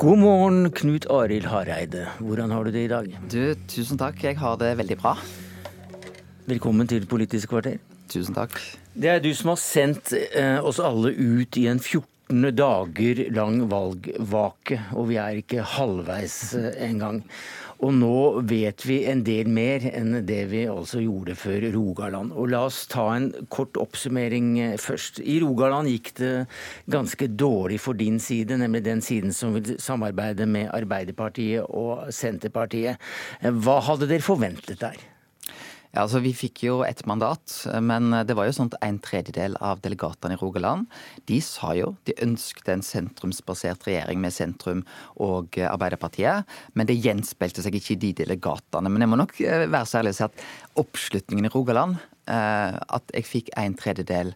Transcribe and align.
God 0.00 0.16
morgen, 0.16 0.70
Knut 0.72 1.04
Arild 1.12 1.44
Hareide. 1.52 2.06
Hvordan 2.24 2.54
har 2.54 2.64
du 2.64 2.70
det 2.72 2.84
i 2.86 2.88
dag? 2.88 3.08
Du, 3.28 3.52
Tusen 3.68 3.98
takk. 4.00 4.22
Jeg 4.24 4.38
har 4.40 4.54
det 4.56 4.70
veldig 4.78 4.96
bra. 4.96 5.10
Velkommen 6.48 6.88
til 6.88 7.04
Politisk 7.04 7.50
kvarter. 7.52 7.76
Tusen 8.08 8.32
takk. 8.32 8.56
Det 8.96 9.10
er 9.12 9.20
du 9.20 9.28
som 9.36 9.52
har 9.52 9.58
sendt 9.60 10.14
eh, 10.16 10.56
oss 10.56 10.80
alle 10.80 11.12
ut 11.12 11.58
i 11.60 11.66
en 11.68 11.82
14 11.84 12.48
dager 12.56 13.20
lang 13.36 13.60
valgvake, 13.68 14.80
og 14.96 15.10
vi 15.12 15.20
er 15.20 15.42
ikke 15.42 15.68
halvveis 15.76 16.38
eh, 16.56 16.70
engang. 16.88 17.20
Og 17.80 17.94
nå 17.96 18.16
vet 18.44 18.82
vi 18.84 18.98
en 19.08 19.22
del 19.24 19.48
mer 19.48 19.86
enn 19.88 20.18
det 20.28 20.42
vi 20.50 20.66
altså 20.68 21.00
gjorde 21.00 21.36
før 21.38 21.64
Rogaland. 21.72 22.34
Og 22.36 22.50
la 22.52 22.64
oss 22.68 22.82
ta 22.90 23.06
en 23.14 23.30
kort 23.52 23.78
oppsummering 23.80 24.50
eh, 24.60 24.74
først. 24.80 25.22
I 25.24 25.38
Rogaland 25.40 25.88
gikk 25.88 26.12
det 26.20 26.34
ganske 26.92 27.30
dårlig 27.40 27.80
for 27.80 27.96
din 27.96 28.20
side, 28.20 28.58
nemlig 28.60 28.84
den 28.84 29.00
siden 29.04 29.32
som 29.36 29.56
vil 29.56 29.78
samarbeide 29.80 30.48
med 30.50 30.68
Arbeiderpartiet 30.76 31.64
og 31.64 32.10
Senterpartiet. 32.12 33.00
Eh, 33.40 33.54
Hva 33.64 33.80
hadde 33.88 34.10
dere 34.10 34.28
forventet 34.28 34.84
der? 34.84 35.00
Ja, 35.90 36.04
altså 36.04 36.20
Vi 36.22 36.30
fikk 36.36 36.62
jo 36.62 36.80
et 36.86 37.02
mandat, 37.10 37.50
men 37.82 38.12
det 38.26 38.36
var 38.38 38.46
jo 38.46 38.54
sånn 38.54 38.70
at 38.70 38.78
en 38.86 39.00
tredjedel 39.02 39.56
av 39.58 39.80
delegatene 39.82 40.36
i 40.36 40.38
Rogaland 40.38 40.86
de 41.26 41.40
sa 41.42 41.72
jo 41.74 41.96
de 42.06 42.14
ønsket 42.22 42.70
en 42.70 42.84
sentrumsbasert 42.86 43.88
regjering 43.88 44.22
med 44.22 44.34
sentrum 44.34 44.84
og 45.18 45.58
Arbeiderpartiet. 45.58 46.46
Men 46.78 46.86
det 46.86 47.00
gjenspeilte 47.02 47.64
seg 47.64 47.74
ikke 47.80 47.96
i 47.96 48.00
de 48.06 48.12
delegatene. 48.22 48.92
Men 48.92 49.02
jeg 49.02 49.10
må 49.10 49.18
nok 49.18 49.34
eh, 49.42 49.66
være 49.66 49.88
så 49.90 50.00
ærlig 50.00 50.14
og 50.14 50.20
si 50.20 50.26
at 50.28 50.46
oppslutningen 50.84 51.50
i 51.50 51.52
Rogaland, 51.56 51.98
eh, 52.30 52.78
at 52.78 53.14
jeg 53.16 53.26
fikk 53.26 53.52
en 53.58 53.74
tredjedel 53.78 54.34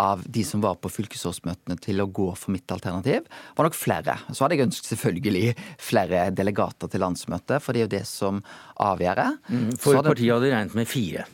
av 0.00 0.22
de 0.26 0.44
som 0.44 0.60
var 0.64 0.76
på 0.80 0.90
fylkesårsmøtene 0.92 1.78
til 1.82 2.02
å 2.02 2.08
gå 2.08 2.28
for 2.36 2.52
mitt 2.54 2.70
alternativ, 2.72 3.26
var 3.56 3.68
nok 3.68 3.78
flere. 3.78 4.18
Så 4.30 4.44
hadde 4.44 4.58
jeg 4.58 4.68
ønsket 4.68 4.90
selvfølgelig 4.92 5.54
flere 5.82 6.26
delegater 6.36 6.92
til 6.92 7.04
landsmøtet, 7.04 7.62
for 7.64 7.72
det 7.72 7.82
er 7.82 7.88
jo 7.88 7.94
det 7.96 8.04
som 8.08 8.42
avgjør. 8.82 9.24
Mm, 9.48 9.70
for 9.80 10.02
partiet 10.04 10.36
hadde 10.36 10.52
regnet 10.52 10.76
med 10.76 10.90
fire. 10.90 11.26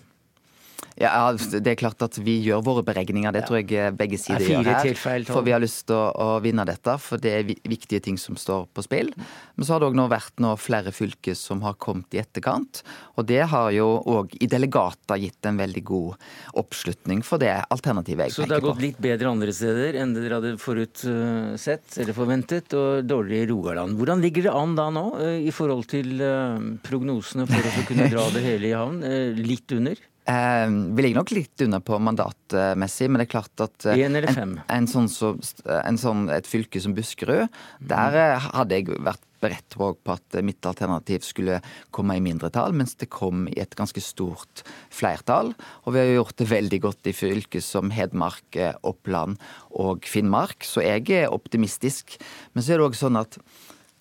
Ja, 1.02 1.32
Det 1.34 1.66
er 1.66 1.78
klart 1.78 2.02
at 2.04 2.16
vi 2.22 2.36
gjør 2.44 2.62
våre 2.62 2.82
beregninger, 2.86 3.34
det 3.34 3.42
tror 3.48 3.58
jeg 3.58 3.74
eh, 3.74 3.90
begge 3.96 4.18
sider 4.20 4.44
gjør 4.46 4.68
her. 4.70 5.24
For 5.26 5.42
vi 5.42 5.54
har 5.54 5.62
lyst 5.62 5.88
til 5.88 5.96
å, 5.98 6.10
å, 6.14 6.26
vinne 6.44 6.62
dette, 6.68 6.94
for 7.02 7.18
det 7.22 7.32
er 7.34 7.48
viktige 7.48 8.02
ting 8.04 8.18
som 8.20 8.38
står 8.38 8.68
på 8.70 8.84
spill. 8.86 9.10
Men 9.56 9.66
så 9.66 9.74
har 9.74 9.82
det 9.82 9.88
òg 9.90 9.98
nå 9.98 10.06
vært 10.12 10.38
nå 10.42 10.52
flere 10.62 10.92
fylker 10.94 11.34
som 11.38 11.64
har 11.66 11.74
kommet 11.82 12.14
i 12.14 12.20
etterkant. 12.22 12.84
Og 13.18 13.26
det 13.26 13.40
har 13.50 13.72
jo 13.74 13.88
òg 14.12 14.36
i 14.38 14.48
delegater 14.50 15.18
gitt 15.22 15.50
en 15.50 15.58
veldig 15.58 15.82
god 15.90 16.28
oppslutning 16.62 17.24
for 17.26 17.42
det 17.42 17.50
alternativet 17.74 18.30
jeg 18.30 18.36
peker 18.36 18.38
på. 18.38 18.46
Så 18.46 18.50
det 18.52 18.58
har 18.60 18.66
gått 18.68 18.84
litt 18.84 19.02
bedre 19.02 19.34
andre 19.34 19.56
steder 19.56 19.98
enn 20.02 20.14
dere 20.14 20.38
hadde 20.38 20.54
forutsett 20.62 21.98
eller 21.98 22.16
forventet, 22.16 22.78
og 22.78 23.02
dårligere 23.08 23.48
i 23.48 23.50
Rogaland. 23.50 23.98
Hvordan 23.98 24.22
ligger 24.22 24.46
det 24.46 24.54
an 24.54 24.78
da 24.78 24.86
nå 24.94 25.06
eh, 25.18 25.42
i 25.48 25.52
forhold 25.54 25.90
til 25.90 26.22
eh, 26.22 26.70
prognosene 26.86 27.48
for 27.50 27.72
å 27.72 27.86
kunne 27.90 28.08
dra 28.12 28.28
det 28.30 28.46
hele 28.46 28.70
i 28.70 28.74
havn? 28.76 29.02
Litt 29.42 29.74
under? 29.74 29.98
Eh, 30.22 30.68
vi 30.94 31.02
ligger 31.02 31.18
nok 31.18 31.32
litt 31.34 31.64
under 31.64 31.82
på 31.82 31.98
mandatmessig, 31.98 33.08
men 33.10 33.18
det 33.18 33.26
er 33.26 33.32
klart 33.32 33.64
at 33.64 33.88
eh, 33.90 34.04
en, 34.06 34.20
en, 34.22 34.54
en 34.70 34.88
sånn 34.90 35.10
så, 35.10 35.34
en 35.66 35.98
sånn, 35.98 36.28
et 36.30 36.46
fylke 36.46 36.82
som 36.82 36.94
Buskerud, 36.94 37.48
mm. 37.48 37.88
der 37.90 38.18
eh, 38.20 38.48
hadde 38.54 38.78
jeg 38.78 39.02
vært 39.02 39.26
beredt 39.42 39.74
på 39.74 40.12
at 40.12 40.36
mitt 40.46 40.62
alternativ 40.68 41.24
skulle 41.26 41.58
komme 41.94 42.14
i 42.14 42.22
mindretall, 42.22 42.74
mens 42.78 42.94
det 43.00 43.10
kom 43.10 43.48
i 43.50 43.58
et 43.62 43.74
ganske 43.78 43.98
stort 44.04 44.62
flertall. 44.94 45.50
Og 45.82 45.96
vi 45.96 46.02
har 46.02 46.12
gjort 46.12 46.38
det 46.38 46.50
veldig 46.52 46.80
godt 46.86 47.10
i 47.10 47.16
fylker 47.16 47.64
som 47.64 47.90
Hedmark, 47.90 48.46
eh, 48.54 48.76
Oppland 48.86 49.42
og 49.74 50.06
Finnmark, 50.06 50.62
så 50.62 50.84
jeg 50.86 51.08
er 51.24 51.34
optimistisk. 51.34 52.14
Men 52.54 52.62
så 52.62 52.76
er 52.76 52.82
det 52.82 52.90
òg 52.92 52.98
sånn 52.98 53.18
at 53.18 53.40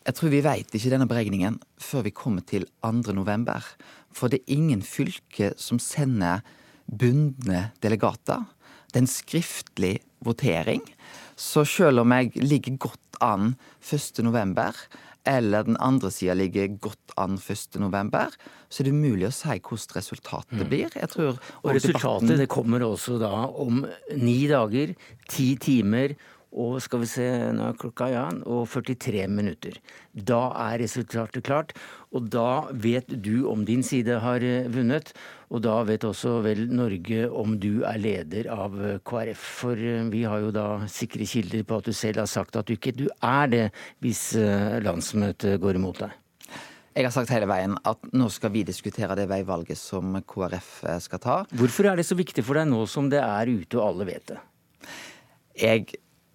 jeg 0.01 0.17
tror 0.17 0.31
vi 0.33 0.41
veit 0.41 0.71
ikke 0.73 0.89
denne 0.89 1.09
beregningen 1.09 1.59
før 1.81 2.07
vi 2.07 2.13
kommer 2.15 2.45
til 2.45 2.65
2. 2.81 3.13
november. 3.13 3.65
For 4.15 4.31
det 4.31 4.41
er 4.41 4.57
ingen 4.57 4.81
fylke 4.85 5.51
som 5.59 5.79
sender 5.81 6.41
bundne 6.85 7.69
delegater. 7.83 8.43
Det 8.91 8.99
er 8.99 9.05
en 9.05 9.11
skriftlig 9.11 9.93
votering. 10.25 10.83
Så 11.39 11.63
selv 11.65 12.03
om 12.03 12.11
jeg 12.13 12.33
ligger 12.43 12.77
godt 12.89 13.21
an 13.23 13.55
1.11, 13.81 14.75
eller 15.29 15.63
den 15.63 15.77
andre 15.79 16.09
sida 16.11 16.33
ligger 16.33 16.67
godt 16.81 17.13
an 17.17 17.37
1.11, 17.37 18.35
så 18.69 18.81
er 18.81 18.87
det 18.87 18.93
umulig 18.95 19.27
å 19.29 19.33
si 19.35 19.55
hvordan 19.57 19.97
resultatet 19.97 20.59
mm. 20.59 20.67
blir. 20.69 20.97
Jeg 20.97 21.13
tror, 21.13 21.31
og, 21.31 21.49
og 21.63 21.73
resultatet 21.77 22.27
debatten... 22.27 22.43
det 22.43 22.51
kommer 22.51 22.85
også 22.85 23.17
da 23.21 23.33
om 23.47 23.83
ni 24.17 24.37
dager, 24.51 24.95
ti 25.29 25.53
timer 25.61 26.17
og 26.51 26.81
skal 26.83 26.99
vi 27.05 27.07
se, 27.07 27.25
nå 27.55 27.69
er 27.69 27.77
klokka 27.79 28.09
ja, 28.11 28.25
og 28.43 28.65
43 28.67 29.23
minutter. 29.31 29.77
Da 30.11 30.49
er 30.65 30.81
resultatet 30.83 31.45
klart, 31.47 31.71
og 32.11 32.27
da 32.31 32.67
vet 32.75 33.07
du 33.23 33.45
om 33.47 33.63
din 33.67 33.83
side 33.87 34.17
har 34.19 34.43
eh, 34.43 34.67
vunnet. 34.71 35.13
Og 35.51 35.63
da 35.63 35.77
vet 35.87 36.03
også 36.07 36.39
vel 36.43 36.65
Norge 36.71 37.27
om 37.27 37.55
du 37.59 37.83
er 37.87 37.99
leder 38.03 38.49
av 38.51 38.75
eh, 38.83 38.97
KrF. 39.07 39.45
For 39.61 39.79
eh, 39.79 40.03
vi 40.11 40.25
har 40.27 40.43
jo 40.43 40.51
da 40.55 40.65
sikre 40.91 41.27
kilder 41.27 41.63
på 41.67 41.79
at 41.79 41.87
du 41.87 41.95
selv 41.95 42.23
har 42.23 42.31
sagt 42.31 42.59
at 42.59 42.67
du 42.67 42.75
ikke 42.75 42.95
du 42.95 43.07
er 43.23 43.51
det 43.51 43.63
hvis 44.03 44.33
landsmøtet 44.83 45.59
går 45.63 45.79
imot 45.79 46.03
deg. 46.03 46.17
Jeg 46.91 47.07
har 47.07 47.13
sagt 47.15 47.31
hele 47.31 47.47
veien 47.47 47.77
at 47.87 48.03
nå 48.11 48.27
skal 48.33 48.51
vi 48.51 48.65
diskutere 48.67 49.15
det 49.15 49.29
veivalget 49.31 49.79
som 49.79 50.17
KrF 50.27 50.71
skal 51.05 51.21
ta. 51.23 51.37
Hvorfor 51.55 51.87
er 51.87 51.99
det 51.99 52.09
så 52.09 52.17
viktig 52.19 52.43
for 52.43 52.59
deg 52.59 52.67
nå 52.67 52.83
som 52.91 53.07
det 53.11 53.23
er 53.23 53.47
ute 53.47 53.79
og 53.79 53.85
alle 53.87 54.09
vet 54.11 54.33
det? 54.33 54.41
Jeg 55.61 55.87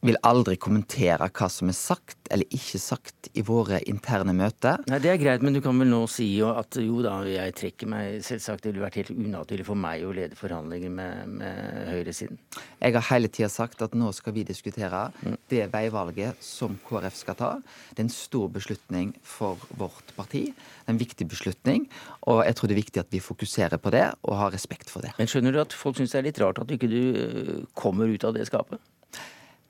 vil 0.06 0.19
aldri 0.27 0.56
kommentere 0.61 1.28
hva 1.31 1.49
som 1.53 1.71
er 1.71 1.77
sagt 1.77 2.31
eller 2.33 2.49
ikke 2.55 2.78
sagt 2.83 3.28
i 3.39 3.43
våre 3.47 3.78
interne 3.91 4.34
møter. 4.37 4.83
Nei, 4.91 4.99
Det 5.03 5.11
er 5.12 5.21
greit, 5.21 5.43
men 5.44 5.55
du 5.55 5.61
kan 5.62 5.78
vel 5.78 5.91
nå 5.91 6.03
si 6.11 6.28
at 6.43 6.78
jo 6.81 7.03
da, 7.05 7.19
jeg 7.28 7.55
trekker 7.59 7.91
meg. 7.91 8.21
Selvsagt 8.27 8.65
det 8.65 8.72
ville 8.72 8.84
vært 8.84 8.99
helt 9.00 9.12
unaturlig 9.15 9.67
for 9.67 9.78
meg 9.78 10.05
å 10.06 10.15
lede 10.17 10.39
forhandlinger 10.39 10.93
med, 10.93 11.37
med 11.43 11.91
høyresiden. 11.93 12.41
Jeg 12.81 12.97
har 12.97 13.06
hele 13.11 13.31
tida 13.33 13.50
sagt 13.53 13.83
at 13.84 13.94
nå 13.99 14.11
skal 14.17 14.34
vi 14.37 14.47
diskutere 14.47 15.06
mm. 15.22 15.37
det 15.53 15.67
veivalget 15.72 16.43
som 16.43 16.78
KrF 16.88 17.21
skal 17.21 17.38
ta. 17.38 17.53
Det 17.93 18.03
er 18.03 18.09
en 18.09 18.15
stor 18.15 18.50
beslutning 18.53 19.15
for 19.27 19.61
vårt 19.78 20.15
parti. 20.19 20.49
Det 20.50 20.88
er 20.88 20.94
en 20.97 21.03
viktig 21.03 21.28
beslutning, 21.31 21.87
og 22.27 22.44
jeg 22.47 22.59
tror 22.59 22.71
det 22.71 22.77
er 22.77 22.83
viktig 22.83 23.03
at 23.03 23.15
vi 23.15 23.23
fokuserer 23.23 23.81
på 23.83 23.94
det 23.94 24.06
og 24.27 24.38
har 24.41 24.55
respekt 24.55 24.91
for 24.93 25.06
det. 25.06 25.15
Men 25.21 25.31
skjønner 25.31 25.55
du 25.55 25.62
at 25.62 25.77
folk 25.77 25.99
syns 25.99 26.15
det 26.15 26.23
er 26.23 26.28
litt 26.31 26.43
rart 26.43 26.61
at 26.62 26.69
du 26.69 26.77
ikke 26.77 26.91
du 26.91 27.67
kommer 27.78 28.11
ut 28.11 28.27
av 28.27 28.37
det 28.37 28.47
skapet? 28.50 28.83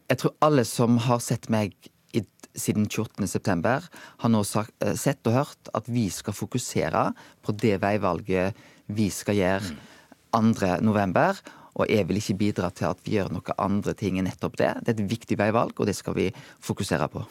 Jeg 0.07 0.21
tror 0.23 0.37
alle 0.45 0.65
som 0.69 1.01
har 1.07 1.21
sett 1.25 1.49
meg 1.51 1.75
i, 2.15 2.23
siden 2.57 2.87
28.9, 2.87 3.75
har 4.23 4.33
nå 4.33 4.43
sagt, 4.47 4.75
eh, 4.85 4.95
sett 4.95 5.27
og 5.27 5.35
hørt 5.35 5.71
at 5.75 5.91
vi 5.91 6.07
skal 6.15 6.37
fokusere 6.37 7.11
på 7.43 7.55
det 7.59 7.77
veivalget 7.83 8.57
vi 8.87 9.11
skal 9.11 9.39
gjøre 9.41 9.77
2.11. 10.37 11.43
Og 11.77 11.91
jeg 11.93 12.07
vil 12.09 12.21
ikke 12.21 12.39
bidra 12.41 12.71
til 12.73 12.89
at 12.89 13.03
vi 13.05 13.19
gjør 13.19 13.35
noe 13.35 13.57
andre 13.61 13.93
ting 13.99 14.17
enn 14.17 14.25
nettopp 14.31 14.57
det. 14.57 14.71
Det 14.81 14.95
er 14.95 14.97
et 15.03 15.11
viktig 15.11 15.37
veivalg, 15.37 15.75
og 15.77 15.91
det 15.91 15.97
skal 15.99 16.17
vi 16.17 16.31
fokusere 16.65 17.09
på. 17.13 17.25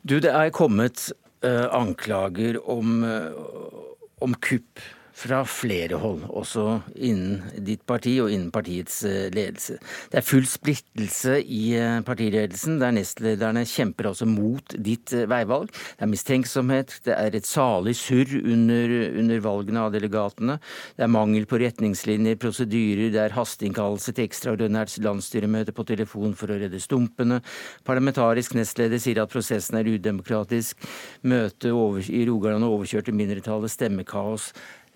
Du, 0.00 0.16
det 0.24 0.32
er 0.32 0.54
kommet 0.56 1.10
uh, 1.44 1.68
anklager 1.76 2.56
om, 2.64 3.02
uh, 3.04 3.84
om 4.24 4.38
kupp 4.40 4.80
fra 5.20 5.42
flere 5.48 5.98
hold, 6.00 6.22
også 6.28 6.80
innen 6.96 7.42
ditt 7.66 7.82
parti 7.88 8.14
og 8.22 8.30
innen 8.32 8.50
partiets 8.54 9.02
eh, 9.08 9.28
ledelse. 9.34 9.76
Det 10.10 10.20
er 10.20 10.26
full 10.26 10.46
splittelse 10.48 11.36
i 11.44 11.60
eh, 11.76 11.98
partiledelsen, 12.06 12.78
der 12.80 12.94
nestlederne 12.96 13.66
kjemper 13.68 14.10
altså 14.10 14.28
mot 14.28 14.74
ditt 14.80 15.12
eh, 15.16 15.26
veivalg. 15.30 15.70
Det 15.70 16.06
er 16.06 16.10
mistenksomhet, 16.10 16.96
det 17.06 17.16
er 17.16 17.36
et 17.36 17.48
salig 17.48 17.96
surr 18.00 18.32
under, 18.40 18.96
under 19.20 19.44
valgene 19.44 19.84
av 19.84 19.92
delegatene. 19.94 20.56
Det 20.96 21.06
er 21.06 21.12
mangel 21.12 21.46
på 21.50 21.60
retningslinjer, 21.60 22.40
prosedyrer, 22.40 23.12
det 23.12 23.22
er 23.26 23.36
hasteinnkallelse 23.36 24.16
til 24.16 24.28
ekstraordinært 24.28 24.96
landsstyremøte 25.04 25.76
på 25.76 25.86
telefon 25.88 26.34
for 26.38 26.52
å 26.52 26.58
redde 26.60 26.80
stumpene. 26.80 27.42
Parlamentarisk 27.88 28.56
nestleder 28.56 29.02
sier 29.02 29.22
at 29.22 29.32
prosessen 29.32 29.80
er 29.80 29.92
udemokratisk. 29.92 30.80
Møtet 31.28 31.68
i 32.10 32.24
Rogaland 32.28 32.64
overkjørte 32.66 33.12
mindretallet, 33.14 33.72
stemmekaos 33.72 34.50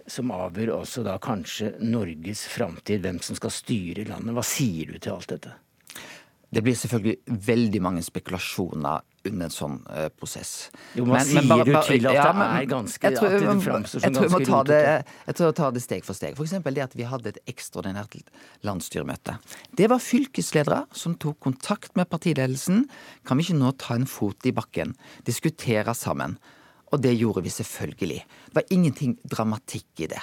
som 0.07 0.33
avgjør 0.35 0.75
også 0.79 1.05
da 1.07 1.17
kanskje 1.23 1.75
Norges 1.85 2.45
framtid, 2.53 3.05
hvem 3.05 3.21
som 3.25 3.39
skal 3.39 3.53
styre 3.55 4.07
landet. 4.09 4.35
Hva 4.37 4.45
sier 4.47 4.93
du 4.93 4.99
til 4.99 5.15
alt 5.17 5.31
dette? 5.33 5.55
Det 6.55 6.63
blir 6.63 6.77
selvfølgelig 6.79 7.41
veldig 7.49 7.81
mange 7.83 8.03
spekulasjoner 8.05 9.03
under 9.27 9.49
en 9.49 9.53
sånn 9.53 9.79
uh, 9.89 10.07
prosess. 10.15 10.69
Jo, 10.95 11.07
men, 11.09 11.25
sier 11.25 11.41
men 11.41 11.51
bare, 11.51 11.65
bare, 11.67 11.83
du 11.83 11.89
til 11.89 12.09
at 12.11 12.15
ja, 12.15 12.27
det 12.29 12.47
er 12.47 12.69
ganske 12.71 13.11
jeg 13.11 13.19
tror, 13.19 13.27
at 13.27 13.43
det 13.43 13.55
framstår 13.65 14.05
som 14.05 14.17
ganske 14.19 14.41
rotete? 14.53 14.81
Jeg 15.25 15.39
tror 15.39 15.49
jeg 15.49 15.57
tar 15.61 15.75
det 15.75 15.83
steg 15.83 16.07
for 16.07 16.19
steg. 16.21 16.39
F.eks. 16.39 16.55
det 16.69 16.85
at 16.85 16.97
vi 16.99 17.09
hadde 17.11 17.33
et 17.33 17.41
ekstraordinært 17.51 18.19
landsstyremøte. 18.69 19.39
Det 19.81 19.89
var 19.91 20.05
fylkesledere 20.05 20.83
som 20.95 21.17
tok 21.19 21.41
kontakt 21.49 21.97
med 21.99 22.11
partiledelsen. 22.13 22.85
Kan 23.27 23.41
vi 23.41 23.49
ikke 23.49 23.59
nå 23.59 23.73
ta 23.81 23.99
en 23.99 24.07
fot 24.07 24.47
i 24.47 24.55
bakken, 24.55 24.95
diskutere 25.27 25.97
sammen? 25.99 26.39
Og 26.95 27.03
det 27.03 27.17
gjorde 27.19 27.43
vi 27.43 27.51
selvfølgelig. 27.51 28.21
Det 28.23 28.59
var 28.61 28.71
ingenting 28.71 29.17
dramatikk 29.27 30.05
i 30.07 30.11
det. 30.15 30.23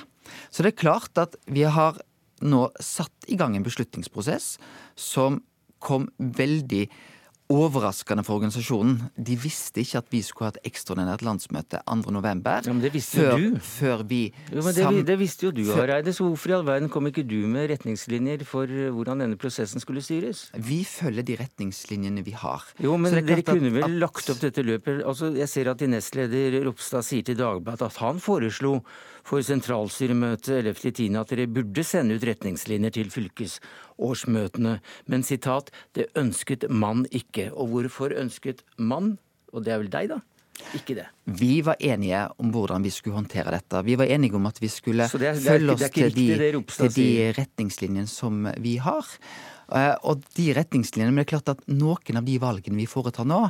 Så 0.49 0.63
det 0.63 0.73
er 0.73 0.83
klart 0.83 1.19
at 1.19 1.35
vi 1.51 1.65
har 1.67 1.99
nå 2.41 2.65
satt 2.81 3.27
i 3.29 3.37
gang 3.37 3.57
en 3.57 3.65
beslutningsprosess 3.65 4.55
som 4.97 5.41
kom 5.81 6.07
veldig 6.17 6.85
overraskende 7.51 8.23
for 8.25 8.39
organisasjonen. 8.39 8.97
De 9.15 9.35
visste 9.39 9.83
ikke 9.83 10.01
at 10.01 10.09
vi 10.13 10.21
skulle 10.25 10.49
ha 10.49 10.55
et 10.55 10.71
ekstraordinært 10.71 11.23
landsmøte 11.25 11.81
2.11. 11.85 12.41
Ja, 12.67 12.73
men 12.73 12.81
det 12.83 12.93
visste 12.95 13.19
før, 13.19 13.37
du. 13.37 13.59
før 13.65 14.03
vi 14.07 14.21
jo, 14.51 14.63
men 14.63 14.75
det, 14.75 15.05
det, 15.09 15.17
visste 15.19 15.47
jo 15.47 15.53
du, 15.55 15.63
Hareide. 15.75 16.13
Så 16.15 16.25
hvorfor 16.25 16.53
i 16.53 16.55
all 16.57 16.65
verden 16.67 16.91
kom 16.91 17.09
ikke 17.09 17.25
du 17.27 17.39
med 17.51 17.69
retningslinjer 17.73 18.45
for 18.47 18.69
eh, 18.69 18.89
hvordan 18.93 19.25
denne 19.25 19.39
prosessen 19.41 19.83
skulle 19.83 20.03
styres? 20.05 20.47
Vi 20.55 20.81
følger 20.87 21.27
de 21.27 21.37
retningslinjene 21.43 22.25
vi 22.25 22.35
har. 22.37 22.65
Jo, 22.81 22.97
men 23.01 23.15
dere 23.19 23.45
kunne 23.47 23.73
vel 23.73 23.87
at... 23.89 23.99
lagt 24.07 24.31
opp 24.33 24.41
dette 24.41 24.65
løpet 24.65 25.03
Altså, 25.07 25.31
Jeg 25.35 25.49
ser 25.49 25.71
at 25.71 25.79
din 25.81 25.95
nestleder 25.95 26.59
Ropstad 26.65 27.05
sier 27.05 27.25
til 27.25 27.39
Dagbladet 27.39 27.87
at 27.87 28.01
han 28.01 28.21
foreslo 28.21 28.79
for 29.27 29.43
sentralstyremøtet 29.45 30.65
11.10. 30.65 31.19
at 31.19 31.33
dere 31.33 31.47
burde 31.51 31.85
sende 31.87 32.17
ut 32.17 32.25
retningslinjer 32.27 32.95
til 32.97 33.11
fylkesårsmøtene. 33.13 34.79
Men 35.11 35.23
sitat, 35.27 35.71
det 35.97 36.09
ønsket 36.19 36.67
man 36.69 37.05
ikke. 37.11 37.51
Og 37.53 37.73
hvorfor 37.73 38.15
ønsket 38.17 38.65
man, 38.77 39.17
og 39.53 39.65
det 39.65 39.73
er 39.73 39.83
vel 39.83 39.93
deg, 39.93 40.11
da? 40.15 40.21
Ikke 40.77 40.95
det. 40.97 41.07
Vi 41.25 41.61
var 41.65 41.79
enige 41.81 42.25
om 42.41 42.51
hvordan 42.53 42.83
vi 42.85 42.91
skulle 42.93 43.17
håndtere 43.17 43.53
dette. 43.55 43.81
Vi 43.87 43.95
var 43.97 44.11
enige 44.11 44.37
om 44.37 44.45
at 44.45 44.59
vi 44.61 44.69
skulle 44.69 45.07
det 45.09 45.29
er, 45.31 45.39
følge 45.39 45.73
oss 45.73 45.87
til, 45.93 46.11
de, 46.13 46.27
til 46.67 46.93
de 46.97 47.09
retningslinjene 47.37 48.09
som 48.09 48.45
vi 48.61 48.75
har. 48.83 49.07
Eh, 49.71 49.95
og 50.03 50.25
de 50.37 50.51
retningslinjene, 50.57 51.13
men 51.13 51.23
det 51.23 51.29
er 51.29 51.33
klart 51.37 51.53
at 51.55 51.63
noen 51.71 52.19
av 52.19 52.27
de 52.27 52.37
valgene 52.41 52.81
vi 52.81 52.89
foretar 52.89 53.27
nå, 53.27 53.45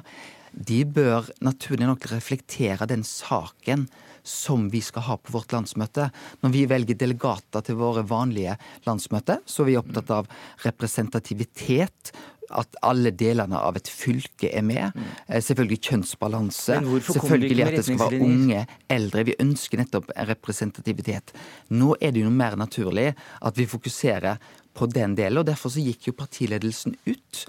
de 0.52 0.82
bør 0.86 1.30
naturlig 1.44 1.88
nok 1.88 2.08
reflektere 2.12 2.88
den 2.90 3.06
saken 3.08 3.88
som 4.24 4.70
vi 4.70 4.82
skal 4.86 5.08
ha 5.08 5.18
på 5.18 5.34
vårt 5.36 5.54
landsmøte. 5.56 6.10
Når 6.42 6.54
vi 6.54 6.66
velger 6.70 7.00
delegater 7.00 7.66
til 7.66 7.80
våre 7.80 8.04
vanlige 8.08 8.58
landsmøter, 8.88 9.42
så 9.46 9.64
er 9.64 9.72
vi 9.72 9.80
opptatt 9.82 10.14
av 10.14 10.30
representativitet. 10.66 12.14
At 12.52 12.76
alle 12.84 13.14
delene 13.16 13.56
av 13.64 13.78
et 13.80 13.88
fylke 13.88 14.50
er 14.52 14.64
med. 14.68 14.92
Mm. 14.92 15.12
Selvfølgelig 15.40 15.78
kjønnsbalanse. 15.88 16.82
Selvfølgelig 17.08 17.64
at 17.64 17.78
det 17.78 17.86
skal 17.86 18.02
være 18.02 18.20
unge, 18.26 18.64
eldre. 18.92 19.24
Vi 19.30 19.38
ønsker 19.40 19.80
nettopp 19.80 20.12
representativitet. 20.28 21.32
Nå 21.72 21.94
er 22.04 22.12
det 22.12 22.26
jo 22.26 22.34
mer 22.34 22.60
naturlig 22.60 23.14
at 23.40 23.62
vi 23.62 23.70
fokuserer 23.72 24.42
på 24.76 24.90
den 24.92 25.16
delen. 25.16 25.40
og 25.40 25.48
Derfor 25.48 25.72
så 25.72 25.84
gikk 25.84 26.10
jo 26.10 26.18
partiledelsen 26.18 26.98
ut 27.08 27.46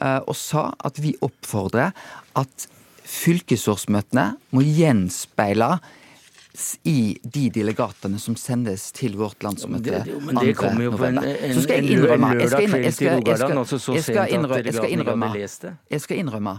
uh, 0.00 0.22
og 0.24 0.36
sa 0.40 0.70
at 0.84 1.00
vi 1.04 1.12
oppfordrer 1.24 1.92
at 2.36 2.68
fylkesårsmøtene 3.06 4.32
må 4.54 4.64
gjenspeile 4.64 5.76
i 6.88 7.16
de 7.22 7.48
delegatene 7.52 8.20
som 8.22 8.36
sendes 8.40 8.88
til 8.96 9.16
vårt 9.18 9.44
landsmøte. 9.44 10.00
Ja, 10.00 10.04
men, 10.06 10.30
men 10.30 10.40
det 10.40 10.54
kommer 10.58 10.86
jo 10.86 10.94
på 10.96 11.08
en, 11.08 11.20
en, 11.22 11.54
så 11.54 11.64
skal 11.64 11.82
jeg 11.82 11.96
innrømme, 11.96 12.30
en 12.32 12.40
lørdag 12.40 12.70
kveld 12.70 12.96
til 12.96 13.12
Rogaland, 13.12 13.60
altså 13.62 13.78
så 13.82 13.98
sent 14.00 14.18
at 14.18 14.32
delegatene 14.32 15.06
hadde 15.10 15.30
lest 15.36 15.66
det. 15.66 15.74
Jeg 15.96 16.06
skal 16.06 16.22
innrømme 16.24 16.56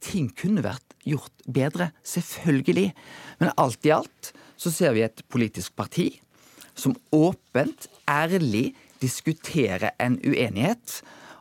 ting 0.00 0.30
kunne 0.36 0.64
vært 0.64 0.96
gjort 1.04 1.44
bedre. 1.44 1.90
Selvfølgelig. 2.06 2.90
Men 3.40 3.52
alt 3.60 3.86
i 3.86 3.94
alt 3.94 4.32
så 4.60 4.72
ser 4.72 4.94
vi 4.96 5.04
et 5.04 5.24
politisk 5.32 5.76
parti 5.76 6.12
som 6.78 6.94
åpent, 7.12 7.88
ærlig 8.08 8.70
diskuterer 9.02 9.92
en 10.00 10.18
uenighet. 10.24 11.00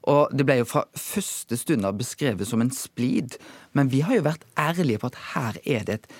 Og 0.09 0.31
det 0.33 0.45
ble 0.47 0.59
jo 0.61 0.67
fra 0.67 0.85
første 0.97 1.57
stund 1.59 1.87
av 1.87 1.97
beskrevet 1.99 2.47
som 2.47 2.63
en 2.63 2.73
splid. 2.73 3.37
Men 3.77 3.91
vi 3.91 4.01
har 4.05 4.17
jo 4.17 4.27
vært 4.27 4.45
ærlige 4.59 5.01
på 5.01 5.11
at 5.11 5.21
her 5.33 5.59
er 5.63 5.87
det 5.87 5.99
et 5.99 6.11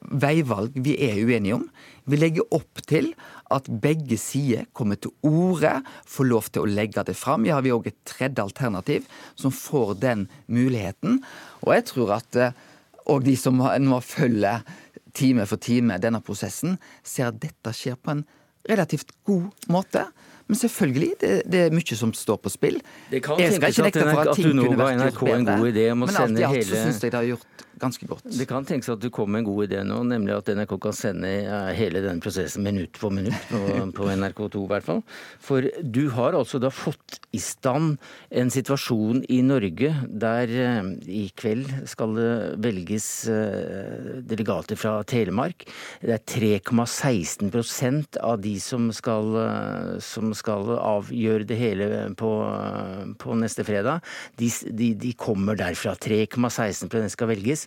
veivalg 0.00 0.76
vi 0.82 0.96
er 1.08 1.18
uenige 1.24 1.58
om. 1.58 1.66
Vi 2.06 2.18
legger 2.18 2.46
opp 2.54 2.82
til 2.86 3.12
at 3.54 3.68
begge 3.82 4.18
sider 4.18 4.66
kommer 4.76 4.98
til 4.98 5.14
orde, 5.26 5.80
får 6.06 6.28
lov 6.30 6.50
til 6.50 6.64
å 6.64 6.70
legge 6.70 7.04
det 7.06 7.16
fram. 7.18 7.46
Ja, 7.46 7.60
vi 7.62 7.72
har 7.72 7.80
òg 7.80 7.90
et 7.90 7.98
tredje 8.08 8.42
alternativ 8.42 9.06
som 9.38 9.54
får 9.54 9.96
den 10.02 10.26
muligheten. 10.46 11.20
Og 11.64 11.74
jeg 11.74 11.86
tror 11.92 12.16
at 12.18 12.40
òg 12.40 13.20
eh, 13.20 13.26
de 13.26 13.36
som 13.38 13.58
nå 13.62 14.00
følger 14.02 14.66
time 15.16 15.46
for 15.48 15.62
time 15.62 15.98
denne 16.02 16.20
prosessen, 16.24 16.76
ser 17.06 17.30
at 17.30 17.40
dette 17.42 17.72
skjer 17.74 17.96
på 17.96 18.16
en 18.16 18.24
relativt 18.66 19.14
god 19.26 19.68
måte. 19.72 20.04
Men 20.46 20.58
selvfølgelig, 20.58 21.12
det, 21.20 21.30
det, 21.50 21.60
er 21.66 21.74
mye 21.74 21.98
som 21.98 22.12
står 22.14 22.38
på 22.42 22.52
spill. 22.54 22.76
Det 23.10 23.22
kan 23.24 23.40
jeg 23.40 23.56
skal 23.56 23.72
ikke 23.72 23.86
nekte 23.88 24.04
for 24.06 24.22
at, 24.22 24.30
at 24.30 24.38
ting 24.38 24.52
kunne 24.54 24.78
vært 24.78 25.00
gjort 25.00 25.22
bedre. 25.26 25.94
Men 25.98 26.20
alt 26.22 26.38
i 26.38 26.46
alt 26.46 26.68
så 26.68 26.82
syns 26.84 27.02
jeg 27.02 27.14
det 27.14 27.18
har 27.18 27.30
gjort 27.32 27.65
ganske 27.80 28.08
godt. 28.08 28.26
Det 28.32 28.48
kan 28.48 28.66
tenkes 28.68 28.90
at 28.92 29.02
du 29.02 29.10
kom 29.14 29.30
med 29.32 29.44
en 29.44 29.48
god 29.50 29.68
idé 29.68 29.82
nå, 29.86 30.00
nemlig 30.08 30.36
at 30.36 30.50
NRK 30.56 30.76
kan 30.86 30.96
sende 30.96 31.32
hele 31.76 32.02
denne 32.04 32.22
prosessen 32.24 32.64
minutt 32.66 32.98
for 33.00 33.14
minutt 33.14 33.36
på, 33.50 33.60
på 33.96 34.08
NRK2 34.12 34.64
i 34.64 34.70
hvert 34.72 34.86
fall. 34.86 35.02
For 35.42 35.66
du 35.82 36.06
har 36.14 36.36
altså 36.36 36.60
da 36.62 36.70
fått 36.72 37.20
i 37.36 37.40
stand 37.42 37.96
en 38.30 38.50
situasjon 38.52 39.22
i 39.32 39.40
Norge 39.44 39.92
der 40.08 40.52
eh, 40.52 40.88
i 41.10 41.24
kveld 41.36 41.68
skal 41.88 42.14
det 42.16 42.30
velges 42.64 43.08
eh, 43.30 44.20
delegater 44.26 44.78
fra 44.78 44.98
Telemark. 45.08 45.66
Det 46.02 46.14
er 46.16 46.24
3,16% 46.26 48.20
av 48.22 48.40
de 48.44 48.56
som 48.62 48.88
skal, 48.96 49.32
eh, 49.42 49.92
som 50.04 50.32
skal 50.36 50.72
avgjøre 50.76 51.48
det 51.48 51.60
hele 51.60 51.90
på, 52.18 52.32
på 53.20 53.38
neste 53.40 53.66
fredag. 53.66 54.04
De, 54.40 54.50
de, 54.70 54.92
de 55.06 55.12
kommer 55.18 55.58
derfra. 55.58 55.96
3,16% 55.96 57.14
skal 57.14 57.32
velges. 57.32 57.65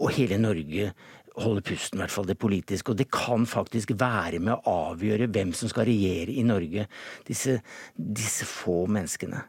Og 0.00 0.14
hele 0.16 0.38
Norge 0.40 0.92
holder 1.40 1.64
pusten, 1.64 1.98
i 1.98 2.02
hvert 2.02 2.14
fall 2.14 2.28
det 2.28 2.38
politiske. 2.40 2.92
Og 2.92 2.98
det 2.98 3.10
kan 3.12 3.46
faktisk 3.48 3.94
være 4.00 4.40
med 4.42 4.56
å 4.56 4.74
avgjøre 4.90 5.30
hvem 5.32 5.54
som 5.56 5.70
skal 5.70 5.88
regjere 5.88 6.34
i 6.34 6.44
Norge. 6.46 6.86
Disse, 7.28 7.60
disse 7.96 8.48
få 8.48 8.84
menneskene. 8.90 9.44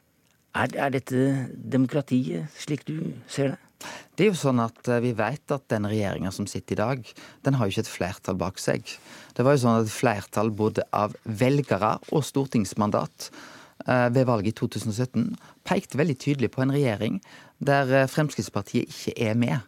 Er, 0.51 0.73
er, 0.75 0.91
dette 0.91 1.49
demokratiet, 1.55 2.51
slik 2.59 2.83
du 2.87 3.13
ser 3.31 3.53
det? 3.53 3.59
Det 4.13 4.25
er 4.25 4.27
jo 4.29 4.37
sånn 4.37 4.59
at 4.61 4.85
eh, 4.91 4.99
Vi 5.01 5.13
vet 5.17 5.53
at 5.55 5.63
den 5.71 5.87
regjeringa 5.89 6.29
som 6.35 6.45
sitter 6.45 6.75
i 6.75 6.81
dag, 6.81 7.07
den 7.47 7.55
har 7.57 7.65
jo 7.65 7.73
ikke 7.73 7.85
et 7.87 7.89
flertall 7.89 8.37
bak 8.37 8.59
seg. 8.61 8.91
Det 9.33 9.45
var 9.47 9.55
jo 9.55 9.63
sånn 9.63 9.79
at 9.79 9.87
et 9.87 9.95
flertall 9.95 10.51
både 10.53 10.85
av 10.93 11.15
velgere 11.25 11.95
og 12.11 12.27
stortingsmandat 12.27 13.31
Eh, 13.87 14.09
ved 14.13 14.25
valget 14.25 14.53
i 14.53 14.57
2017 14.59 15.31
pekte 15.65 15.97
veldig 15.97 16.17
tydelig 16.19 16.51
på 16.53 16.61
en 16.61 16.73
regjering 16.73 17.21
der 17.61 17.91
eh, 17.93 18.09
Fremskrittspartiet 18.09 18.89
ikke 18.89 19.13
er 19.29 19.37
med. 19.37 19.59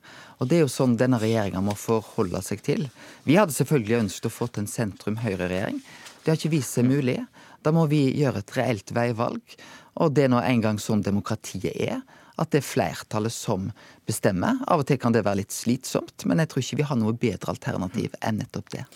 Og 0.42 0.50
Det 0.50 0.58
er 0.58 0.66
jo 0.66 0.72
sånn 0.72 0.98
denne 1.00 1.20
regjeringa 1.22 1.62
må 1.64 1.76
forholde 1.78 2.42
seg 2.44 2.64
til. 2.66 2.88
Vi 3.28 3.38
hadde 3.40 3.56
selvfølgelig 3.56 4.02
ønsket 4.02 4.28
å 4.28 4.34
få 4.34 4.50
til 4.50 4.66
en 4.66 4.72
sentrum-høyre-regjering. 4.72 5.80
Det 6.24 6.32
har 6.32 6.40
ikke 6.40 6.56
vist 6.56 6.76
seg 6.76 6.90
mulig. 6.90 7.20
Da 7.64 7.72
må 7.76 7.86
vi 7.92 8.06
gjøre 8.20 8.42
et 8.44 8.58
reelt 8.58 8.92
veivalg. 8.96 9.56
Og 10.02 10.12
det 10.12 10.26
er 10.26 10.34
nå 10.34 10.42
engang 10.42 10.82
sånn 10.82 11.06
demokratiet 11.06 11.72
er. 11.72 12.02
At 12.42 12.50
det 12.52 12.64
er 12.64 12.68
flertallet 12.68 13.34
som 13.34 13.70
bestemmer. 14.10 14.58
Av 14.66 14.82
og 14.82 14.88
til 14.90 14.98
kan 15.00 15.14
det 15.14 15.24
være 15.24 15.44
litt 15.44 15.54
slitsomt, 15.54 16.26
men 16.26 16.42
jeg 16.42 16.50
tror 16.50 16.64
ikke 16.64 16.80
vi 16.82 16.88
har 16.90 16.98
noe 17.00 17.14
bedre 17.14 17.54
alternativ 17.54 18.16
enn 18.26 18.42
nettopp 18.42 18.74
det. 18.74 18.88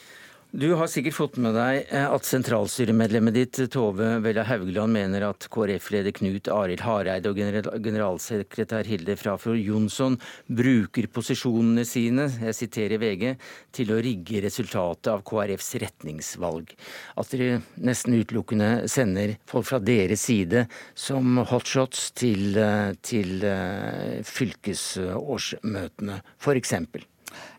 Du 0.57 0.71
har 0.73 0.87
sikkert 0.89 1.13
fått 1.13 1.35
med 1.37 1.53
deg 1.53 1.83
eh, 1.93 2.07
at 2.09 2.25
sentralstyremedlemmet 2.25 3.35
ditt, 3.35 3.57
Tove 3.69 4.15
Vella 4.25 4.41
Haugland, 4.47 4.89
mener 4.89 5.27
at 5.27 5.45
KrF-leder 5.53 6.15
Knut 6.17 6.47
Arild 6.49 6.81
Hareide 6.81 7.29
og 7.29 7.37
generalsekretær 7.37 8.87
Hilde 8.89 9.13
Frafjord 9.21 9.59
Jonsson 9.61 10.15
bruker 10.49 11.05
posisjonene 11.13 11.83
sine, 11.85 12.25
jeg 12.47 12.57
siterer 12.57 12.97
VG, 13.03 13.35
til 13.77 13.93
å 13.93 13.99
rigge 14.01 14.41
resultatet 14.47 15.11
av 15.13 15.21
KrFs 15.29 15.69
retningsvalg. 15.83 16.73
At 17.21 17.29
dere 17.35 17.59
nesten 17.77 18.17
utelukkende 18.17 18.89
sender 18.89 19.35
folk 19.45 19.67
fra 19.69 19.77
deres 19.77 20.25
side 20.25 20.63
som 20.97 21.37
hotshots 21.51 22.07
til, 22.17 22.57
eh, 22.57 22.97
til 23.05 23.45
eh, 23.45 24.25
fylkesårsmøtene, 24.25 26.17
f.eks. 26.41 26.73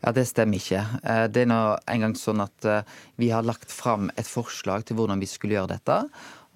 Ja, 0.02 0.12
Det 0.12 0.26
stemmer 0.28 0.60
ikke. 0.60 0.82
Eh, 1.02 1.26
det 1.32 1.44
er 1.44 1.50
nå 1.50 1.60
engang 1.90 2.16
sånn 2.18 2.42
at 2.44 2.68
eh, 2.68 2.98
vi 3.18 3.32
har 3.34 3.46
lagt 3.46 3.72
fram 3.74 4.12
et 4.16 4.28
forslag 4.28 4.86
til 4.86 4.98
hvordan 4.98 5.20
vi 5.22 5.30
skulle 5.30 5.58
gjøre 5.58 5.74
dette. 5.76 6.02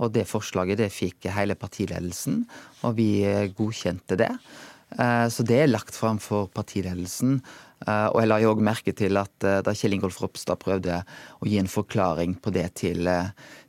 Og 0.02 0.12
det 0.14 0.28
forslaget 0.30 0.80
det 0.80 0.92
fikk 0.94 1.28
hele 1.30 1.54
partiledelsen, 1.58 2.44
og 2.86 2.96
vi 2.98 3.24
eh, 3.28 3.50
godkjente 3.54 4.18
det. 4.20 4.34
Så 4.92 5.40
det 5.48 5.56
er 5.56 5.70
lagt 5.70 5.96
fram 5.96 6.18
for 6.20 6.50
partiledelsen. 6.52 7.38
Og 7.88 8.18
jeg 8.20 8.28
la 8.28 8.36
jo 8.42 8.50
òg 8.52 8.58
merke 8.60 8.92
til 8.92 9.16
at 9.16 9.32
da 9.64 9.72
Kjell 9.72 9.96
Ingolf 9.96 10.18
Ropstad 10.20 10.60
prøvde 10.60 10.98
å 11.40 11.48
gi 11.48 11.56
en 11.56 11.70
forklaring 11.72 12.34
på 12.44 12.52
det 12.52 12.66
til, 12.82 13.08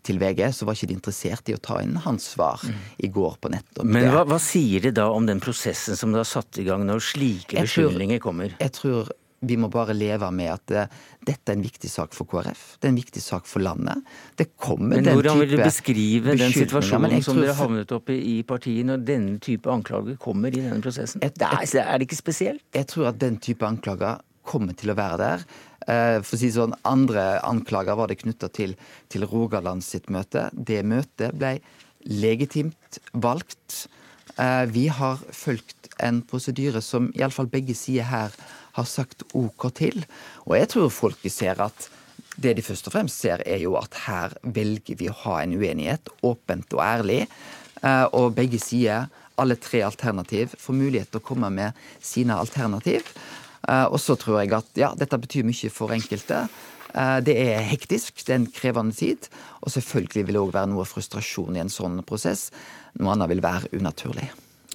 til 0.03 0.19
VG, 0.19 0.43
så 0.51 0.67
var 0.67 0.75
ikke 0.75 0.89
de 0.91 0.97
interessert 0.97 1.47
i 1.47 1.55
å 1.55 1.61
ta 1.63 1.79
inn 1.79 1.95
hans 2.03 2.27
svar 2.35 2.59
mm. 2.67 2.83
i 3.07 3.11
går 3.15 3.39
på 3.39 3.53
nettopp 3.55 3.87
Men 3.87 4.09
hva, 4.11 4.25
hva, 4.27 4.41
sier 4.43 4.83
det 4.83 4.97
da 4.99 5.07
om 5.15 5.23
den 5.31 5.39
prosessen 5.39 5.95
som 5.95 6.11
du 6.11 6.19
har 6.19 6.27
satt 6.27 6.59
i 6.59 6.67
gang 6.67 6.83
når 6.91 7.07
slike 7.07 7.63
beskyldninger 7.63 8.19
kommer? 8.27 8.59
Jeg 8.59 8.75
tror 8.75 9.15
vi 9.43 9.57
må 9.59 9.69
bare 9.71 9.95
leve 9.95 10.29
med 10.35 10.51
at 10.53 10.73
uh, 10.73 10.99
dette 11.23 11.51
er 11.51 11.57
en 11.57 11.65
viktig 11.65 11.89
sak 11.91 12.15
for 12.15 12.29
KrF. 12.29 12.63
Det 12.79 12.89
er 12.89 12.93
en 12.93 12.99
viktig 12.99 13.23
sak 13.23 13.47
for 13.49 13.63
landet. 13.63 14.03
Det 14.39 14.49
kommer 14.55 14.97
men 14.97 15.07
den 15.07 15.17
hvordan 15.17 15.41
vil 15.43 15.55
du 15.55 15.57
beskrive 15.61 16.35
den 16.39 16.55
situasjonen 16.55 17.23
som 17.25 17.41
dere 17.41 17.55
havnet 17.57 17.93
opp 17.95 18.11
i 18.13 18.19
i 18.33 18.35
partiet, 18.47 18.85
når 18.87 19.03
denne 19.07 19.39
type 19.43 19.69
anklager 19.71 20.17
kommer 20.21 20.53
i 20.53 20.61
denne 20.63 20.81
prosessen? 20.83 21.23
Et, 21.25 21.43
er, 21.43 21.65
er, 21.83 21.97
det 21.99 22.07
ikke 22.07 22.21
spesielt? 22.21 22.63
Jeg 22.75 22.89
tror 22.91 23.11
at 23.11 23.19
den 23.21 23.39
type 23.43 23.67
anklager 23.67 24.21
kommer 24.47 24.75
til 24.75 24.91
å 24.91 24.97
være 24.99 25.19
der. 25.21 25.47
Uh, 25.83 26.19
for 26.23 26.37
å 26.37 26.41
si 26.41 26.51
sånn, 26.55 26.75
Andre 26.87 27.39
anklager 27.43 27.99
var 27.99 28.11
det 28.11 28.21
knytta 28.23 28.51
til, 28.55 28.77
til 29.11 29.27
Rogaland 29.29 29.83
sitt 29.85 30.09
møte. 30.11 30.47
Det 30.53 30.81
møtet 30.87 31.35
ble 31.35 31.57
legitimt 32.03 32.99
valgt 33.13 33.85
Eh, 34.37 34.65
vi 34.65 34.87
har 34.87 35.19
fulgt 35.29 35.89
en 36.01 36.21
prosedyre 36.25 36.81
som 36.81 37.11
iallfall 37.13 37.49
begge 37.51 37.75
sider 37.77 38.07
her 38.09 38.33
har 38.77 38.87
sagt 38.89 39.25
OK 39.37 39.67
til. 39.77 40.03
Og 40.47 40.57
jeg 40.57 40.69
tror 40.73 40.93
folket 40.93 41.33
ser 41.33 41.61
at 41.63 41.89
det 42.41 42.55
de 42.57 42.65
først 42.65 42.89
og 42.89 42.95
fremst 42.95 43.21
ser, 43.21 43.43
er 43.45 43.61
jo 43.61 43.75
at 43.77 43.93
her 44.07 44.33
velger 44.41 44.97
vi 44.97 45.09
å 45.11 45.17
ha 45.25 45.39
en 45.43 45.53
uenighet, 45.53 46.09
åpent 46.25 46.73
og 46.73 46.81
ærlig. 46.81 47.21
Eh, 47.83 48.05
og 48.17 48.33
begge 48.37 48.59
sider, 48.61 49.09
alle 49.37 49.57
tre 49.61 49.83
alternativ, 49.85 50.55
får 50.57 50.77
mulighet 50.77 51.11
til 51.13 51.21
å 51.21 51.27
komme 51.27 51.51
med 51.53 51.77
sine 52.01 52.37
alternativ. 52.37 53.05
Eh, 53.69 53.85
og 53.85 53.99
så 54.01 54.17
tror 54.17 54.41
jeg 54.41 54.53
at 54.57 54.81
ja, 54.81 54.93
dette 54.97 55.21
betyr 55.21 55.45
mye 55.45 55.73
for 55.73 55.93
enkelte. 55.93 56.47
Det 57.25 57.33
er 57.33 57.63
hektisk, 57.65 58.19
det 58.21 58.35
er 58.35 58.37
en 58.37 58.51
krevende 58.53 58.93
tid. 58.93 59.25
Og 59.65 59.73
selvfølgelig 59.73 60.27
vil 60.27 60.37
det 60.37 60.43
òg 60.43 60.53
være 60.53 60.69
noe 60.69 60.85
frustrasjon 60.85 61.57
i 61.57 61.63
en 61.63 61.73
sånn 61.73 62.03
prosess. 62.05 62.51
Noe 63.01 63.15
annet 63.15 63.33
vil 63.33 63.41
være 63.41 63.73
unaturlig. 63.73 64.29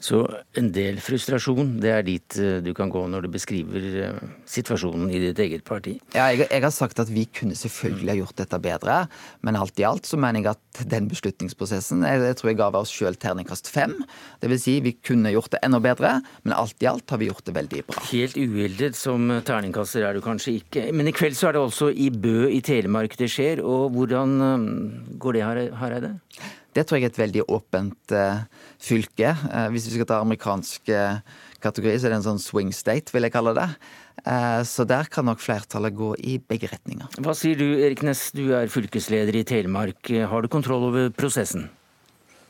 Så 0.05 0.23
en 0.59 0.71
del 0.75 1.01
frustrasjon, 1.03 1.77
det 1.83 1.91
er 1.93 2.05
dit 2.07 2.39
eh, 2.39 2.59
du 2.65 2.71
kan 2.77 2.91
gå 2.93 3.03
når 3.11 3.27
du 3.27 3.31
beskriver 3.35 3.87
eh, 4.05 4.21
situasjonen 4.49 5.11
i 5.11 5.21
ditt 5.23 5.41
eget 5.43 5.65
parti? 5.67 5.97
Ja, 6.15 6.29
jeg, 6.31 6.47
jeg 6.47 6.65
har 6.65 6.75
sagt 6.75 7.01
at 7.03 7.11
vi 7.13 7.27
kunne 7.27 7.57
selvfølgelig 7.59 8.13
ha 8.13 8.19
gjort 8.21 8.39
dette 8.39 8.61
bedre, 8.63 8.99
men 9.47 9.59
alt 9.59 9.81
i 9.81 9.87
alt 9.89 10.07
så 10.09 10.21
mener 10.21 10.45
jeg 10.45 10.55
at 10.55 10.83
den 10.93 11.09
beslutningsprosessen 11.11 12.05
Jeg, 12.07 12.23
jeg 12.29 12.39
tror 12.39 12.51
jeg 12.53 12.61
ga 12.61 12.71
oss 12.79 12.93
sjøl 12.95 13.19
terningkast 13.19 13.71
fem. 13.73 13.97
Det 14.43 14.51
vil 14.53 14.63
si, 14.63 14.79
vi 14.85 14.95
kunne 14.95 15.33
gjort 15.35 15.53
det 15.57 15.63
enda 15.67 15.83
bedre, 15.83 16.19
men 16.45 16.57
alt 16.57 16.79
i 16.85 16.91
alt 16.91 17.11
har 17.11 17.21
vi 17.21 17.31
gjort 17.31 17.47
det 17.49 17.57
veldig 17.59 17.83
bra. 17.91 18.05
Helt 18.13 18.39
uhildet 18.39 18.99
som 18.99 19.27
terningkaster 19.47 20.07
er 20.07 20.15
du 20.15 20.23
kanskje 20.25 20.59
ikke. 20.61 20.89
Men 20.95 21.11
i 21.11 21.17
kveld 21.17 21.37
så 21.39 21.51
er 21.51 21.59
det 21.59 21.65
også 21.65 21.91
i 21.91 22.11
Bø 22.15 22.47
i 22.53 22.63
Telemark 22.65 23.19
det 23.19 23.31
skjer, 23.33 23.65
og 23.67 23.91
hvordan 23.97 24.39
eh, 24.47 24.71
går 25.19 25.39
det, 25.39 25.45
Hareide? 25.83 26.15
Det 26.77 26.85
tror 26.85 26.99
jeg 26.99 27.09
er 27.09 27.13
et 27.13 27.23
veldig 27.23 27.45
åpent 27.51 28.13
uh, 28.15 28.45
fylke. 28.83 29.33
Uh, 29.49 29.69
hvis 29.73 29.89
vi 29.89 29.97
skal 29.97 30.09
ta 30.11 30.19
amerikansk 30.23 30.91
uh, 30.93 31.23
kategori, 31.65 31.97
så 31.97 32.09
er 32.09 32.15
det 32.15 32.19
en 32.21 32.29
sånn 32.29 32.43
swing 32.43 32.75
state, 32.77 33.15
vil 33.15 33.27
jeg 33.27 33.35
kalle 33.35 33.57
det. 33.59 33.71
Så 34.67 34.83
der 34.85 35.07
kan 35.09 35.25
nok 35.29 35.39
flertallet 35.41 35.95
gå 35.95 36.09
i 36.27 36.35
begge 36.43 36.67
retninger. 36.69 37.07
Hva 37.23 37.33
sier 37.39 37.57
du 37.57 37.79
Erik 37.79 38.03
Næss, 38.05 38.33
du 38.35 38.51
er 38.59 38.69
fylkesleder 38.69 39.39
i 39.39 39.45
Telemark. 39.47 40.11
Har 40.11 40.43
du 40.43 40.51
kontroll 40.51 40.89
over 40.89 41.07
prosessen? 41.15 41.69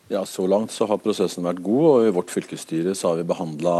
Ja, 0.08 0.25
Så 0.25 0.48
langt 0.48 0.72
så 0.72 0.88
har 0.88 0.98
prosessen 1.04 1.44
vært 1.44 1.60
god, 1.62 1.84
og 1.92 2.08
i 2.08 2.14
vårt 2.16 2.32
fylkesstyre 2.32 2.96
så 2.96 3.12
har 3.12 3.20
vi 3.20 3.28
behandla 3.28 3.76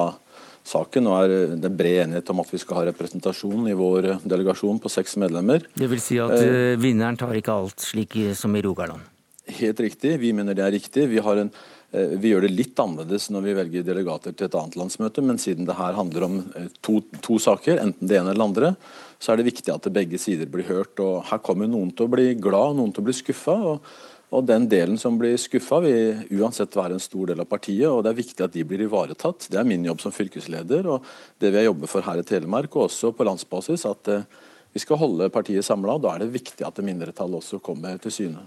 saken. 0.69 1.09
og 1.09 1.25
er 1.25 1.57
Det 1.57 1.75
bred 1.81 2.05
enighet 2.05 2.31
om 2.31 2.45
at 2.45 2.53
vi 2.53 2.61
skal 2.61 2.83
ha 2.83 2.89
representasjon 2.93 3.73
i 3.73 3.77
vår 3.77 4.21
delegasjon 4.21 4.79
på 4.79 4.93
seks 4.93 5.17
medlemmer. 5.17 5.65
Det 5.75 5.89
vil 5.89 6.05
si 6.05 6.21
at 6.21 6.37
vinneren 6.79 7.17
tar 7.17 7.35
ikke 7.41 7.57
alt, 7.57 7.81
slik 7.81 8.21
som 8.37 8.55
i 8.55 8.63
Rogaland? 8.63 9.18
Helt 9.61 9.81
riktig. 9.81 10.19
Vi 10.21 10.33
mener 10.37 10.57
det 10.57 10.65
er 10.65 10.75
riktig. 10.75 11.07
Vi, 11.11 11.19
en, 11.19 11.51
eh, 11.93 12.15
vi, 12.21 12.33
gjør 12.33 12.47
det 12.47 12.55
litt 12.55 12.81
annerledes 12.83 13.29
når 13.35 13.47
vi 13.47 13.57
velger 13.59 13.87
delegater 13.87 14.35
til 14.35 14.49
et 14.49 14.59
annet 14.59 14.79
landsmøte, 14.81 15.25
men 15.25 15.41
siden 15.41 15.69
det 15.69 15.79
her 15.79 15.97
handler 15.99 16.27
om 16.29 16.39
eh, 16.57 16.69
to, 16.85 17.01
to 17.25 17.39
saker, 17.43 17.81
enten 17.83 18.11
det 18.11 18.21
ene 18.21 18.35
eller 18.35 18.43
det 18.43 18.49
andre, 18.49 18.75
så 19.19 19.33
er 19.33 19.41
det 19.41 19.49
viktig 19.51 19.75
at 19.75 19.89
begge 19.95 20.21
sider 20.21 20.51
blir 20.51 20.69
hørt. 20.69 20.99
og 21.03 21.27
Her 21.31 21.43
kommer 21.45 21.71
noen 21.71 21.91
til 21.95 22.07
å 22.07 22.13
bli 22.13 22.33
glad, 22.39 22.79
noen 22.79 22.95
til 22.95 23.03
å 23.03 23.09
bli 23.09 23.17
skuffa. 23.17 23.57
Og, 23.73 23.89
og, 24.29 24.45
den 24.47 24.69
delen 24.71 24.99
som 25.01 25.17
blir 25.19 25.39
skuffa, 25.41 25.81
vil 25.83 26.21
uansett 26.39 26.77
være 26.77 26.99
en 26.99 27.03
stor 27.03 27.33
del 27.33 27.43
av 27.43 27.49
partiet. 27.51 27.89
og 27.89 28.05
Det 28.05 28.13
er 28.13 28.21
viktig 28.21 28.47
at 28.47 28.55
de 28.55 28.67
blir 28.69 28.85
ivaretatt. 28.85 29.49
Det 29.51 29.59
er 29.59 29.67
min 29.67 29.87
jobb 29.89 30.05
som 30.05 30.15
fylkesleder, 30.15 30.87
og 30.93 31.09
det 31.41 31.51
vil 31.51 31.63
jeg 31.63 31.73
jobbe 31.73 31.91
for 31.91 32.07
her 32.07 32.23
i 32.23 32.29
Telemark, 32.29 32.77
og 32.77 32.91
også 32.91 33.11
på 33.17 33.27
landsbasis. 33.27 33.89
at 33.89 34.13
eh, 34.15 34.29
vi 34.73 34.85
skal 34.85 35.01
holde 35.01 35.33
partiet 35.35 35.67
samla. 35.67 35.97
Da 35.99 36.15
er 36.15 36.23
det 36.23 36.35
viktig 36.37 36.67
at 36.67 36.79
mindretallet 36.85 37.41
også 37.41 37.59
kommer 37.65 37.99
til 38.03 38.15
syne. 38.15 38.47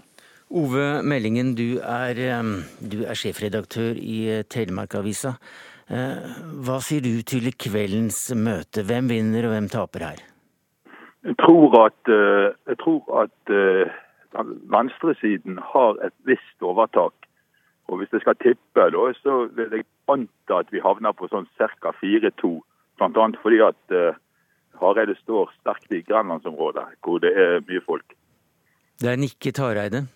Ove 0.52 1.00
Meldingen, 1.00 1.54
du 1.56 1.78
er, 1.80 2.18
du 2.84 2.98
er 3.08 3.16
sjefredaktør 3.16 3.96
i 3.96 4.18
eh, 4.28 4.42
Telemarkavisa. 4.44 5.30
Eh, 5.88 6.26
hva 6.66 6.76
sier 6.84 7.00
du 7.00 7.22
til 7.24 7.48
kveldens 7.56 8.26
møte? 8.36 8.84
Hvem 8.84 9.08
vinner 9.08 9.48
og 9.48 9.54
hvem 9.54 9.70
taper 9.72 10.04
her? 10.10 10.20
Jeg 11.24 11.38
tror 11.40 11.78
at, 11.86 12.12
eh, 12.12 12.52
jeg 12.68 12.80
tror 12.84 13.22
at 13.22 13.54
venstresiden 14.76 15.56
har 15.72 15.96
et 16.04 16.16
visst 16.28 16.60
overtak. 16.60 17.16
Og 17.88 17.98
Hvis 17.98 18.12
jeg 18.12 18.20
skal 18.20 18.36
tippe, 18.44 18.88
da, 18.92 19.08
så 19.24 19.48
vil 19.56 19.72
jeg 19.72 19.88
anta 20.08 20.60
at 20.60 20.68
vi 20.72 20.84
havner 20.84 21.16
på 21.16 21.32
sånn 21.32 21.48
ca. 21.56 21.96
4-2. 21.96 22.58
Bl.a. 23.00 23.28
fordi 23.40 23.64
at 23.64 24.00
Hareide 24.80 25.16
står 25.24 25.52
sterkt 25.60 25.92
i 25.92 26.04
grenlandsområdet, 26.04 27.00
hvor 27.00 27.24
det 27.24 27.32
er 27.36 27.60
mye 27.68 27.80
folk. 27.84 28.16
Det 29.00 29.12
er 29.12 29.20
nikket 29.20 29.60
Hareide. 29.60 30.06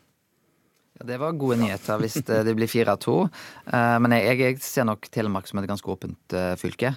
Ja, 0.98 1.06
Det 1.06 1.18
var 1.20 1.36
gode 1.36 1.58
nyheter 1.60 2.00
hvis 2.00 2.20
det 2.24 2.54
blir 2.56 2.70
4-2. 2.70 2.96
to. 3.04 3.16
men 4.00 4.12
jeg, 4.16 4.38
jeg, 4.40 4.60
ser 4.64 4.86
nok 4.88 5.08
Telemark 5.12 5.48
som 5.48 5.60
et 5.60 5.68
ganske 5.68 5.90
åpent 5.92 6.32
eh, 6.32 6.54
fylke. 6.56 6.94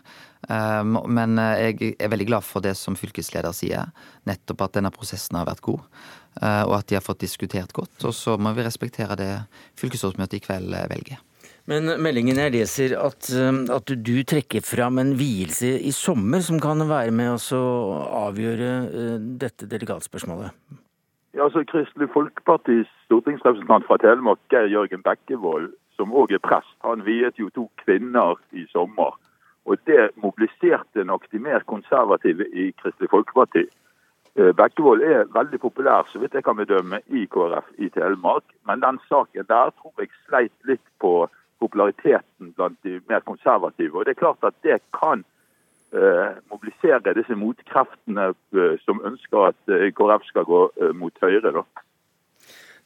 Eh, 0.47 0.83
men 0.83 1.37
jeg 1.37 1.95
er 1.99 2.11
veldig 2.11 2.29
glad 2.31 2.47
for 2.47 2.63
det 2.63 2.75
som 2.79 2.95
fylkesleder 2.95 3.51
sier. 3.55 3.91
Nettopp 4.29 4.61
at 4.67 4.79
denne 4.79 4.93
prosessen 4.95 5.35
har 5.39 5.49
vært 5.49 5.65
god. 5.65 5.83
Og 6.39 6.73
at 6.77 6.87
de 6.87 6.95
har 6.95 7.03
fått 7.03 7.25
diskutert 7.25 7.73
godt. 7.75 7.97
Og 8.05 8.13
så 8.15 8.37
må 8.39 8.53
vi 8.55 8.63
respektere 8.63 9.17
det 9.19 9.31
fylkesrådsmøtet 9.81 10.37
i 10.37 10.43
kveld 10.45 10.75
velger. 10.87 11.19
Men 11.67 11.89
meldingen 11.99 12.39
jeg 12.39 12.53
leser 12.53 12.93
at, 13.01 13.27
at 13.73 13.91
du 13.91 14.13
trekker 14.23 14.63
fram 14.63 15.01
en 15.01 15.15
vielse 15.19 15.67
i 15.67 15.91
sommer 15.91 16.45
som 16.45 16.61
kan 16.61 16.85
være 16.87 17.11
med 17.11 17.33
å 17.35 17.63
avgjøre 18.29 18.69
dette 19.41 19.67
delegatspørsmålet. 19.67 20.55
Ja, 21.33 21.43
altså 21.43 21.63
Kristelig 21.63 22.09
Folkepartis 22.09 22.87
stortingsrepresentant 23.05 23.85
fra 23.85 23.97
Telemark, 23.97 24.39
Geir 24.49 24.65
Jørgen 24.65 25.03
Bekkevold, 25.05 25.67
som 25.93 26.13
òg 26.17 26.31
er 26.33 26.41
prest, 26.41 26.73
han 26.81 27.03
viet 27.05 27.37
jo 27.37 27.51
to 27.53 27.67
kvinner 27.83 28.39
i 28.51 28.65
sommer. 28.73 29.13
Og 29.65 29.77
Det 29.85 30.09
mobiliserte 30.15 31.03
nok 31.03 31.27
de 31.31 31.39
mer 31.39 31.59
konservative 31.59 32.47
i 32.53 32.71
Kristelig 32.81 33.09
Folkeparti. 33.09 33.67
Eh, 34.35 34.53
Bekkevold 34.57 35.01
er 35.01 35.29
veldig 35.33 35.59
populær, 35.59 36.09
så 36.09 36.19
vidt 36.19 36.33
jeg 36.33 36.43
kan 36.43 36.57
bedømme, 36.57 37.01
i 37.07 37.25
KrF 37.25 37.67
i 37.77 37.89
Telemark. 37.89 38.43
Men 38.65 38.81
den 38.81 38.99
saken 39.09 39.45
der 39.47 39.69
tror 39.77 39.93
jeg 39.99 40.09
sleit 40.25 40.55
litt 40.65 40.87
på 40.99 41.29
populariteten 41.59 42.53
blant 42.55 42.77
de 42.83 43.01
mer 43.09 43.19
konservative. 43.19 43.99
Og 43.99 44.05
det 44.05 44.15
er 44.15 44.23
klart 44.25 44.43
at 44.43 44.57
det 44.63 44.81
kan 45.01 45.23
mobilisere 46.51 47.13
disse 47.17 47.35
motkreftene 47.35 48.31
eh, 48.31 48.75
som 48.85 49.01
ønsker 49.05 49.49
at 49.51 49.73
eh, 49.73 49.89
KrF 49.93 50.25
skal 50.29 50.45
gå 50.45 50.61
mot 50.93 51.13
Høyre. 51.21 51.51
da. 51.51 51.63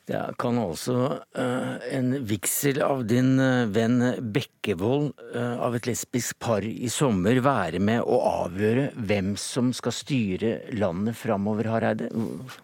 Det 0.04 0.20
kan 0.36 0.58
altså 0.60 0.96
uh, 1.40 1.76
en 1.96 2.10
vigsel 2.28 2.82
av 2.84 3.06
din 3.08 3.38
uh, 3.40 3.70
venn 3.72 4.02
Bekkevold 4.36 5.14
uh, 5.32 5.62
av 5.64 5.78
et 5.78 5.88
lesbisk 5.88 6.42
par 6.44 6.66
i 6.68 6.90
sommer 6.92 7.40
være 7.40 7.80
med 7.80 8.04
å 8.04 8.18
avgjøre 8.44 8.90
hvem 9.00 9.32
som 9.40 9.72
skal 9.72 9.96
styre 9.96 10.52
landet 10.76 11.16
framover, 11.16 11.72
Hareide? 11.72 12.10